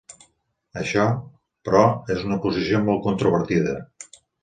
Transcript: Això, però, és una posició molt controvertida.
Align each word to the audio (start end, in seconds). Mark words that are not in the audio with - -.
Això, 0.83 1.03
però, 1.69 1.83
és 2.17 2.27
una 2.31 2.41
posició 2.49 2.83
molt 2.91 3.07
controvertida. 3.11 3.81